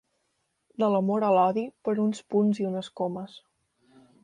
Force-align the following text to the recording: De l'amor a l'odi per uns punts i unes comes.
De 0.83 0.87
l'amor 0.93 1.25
a 1.27 1.29
l'odi 1.35 1.67
per 1.89 1.95
uns 2.05 2.23
punts 2.35 2.63
i 2.65 2.67
unes 2.73 2.91
comes. 3.03 3.39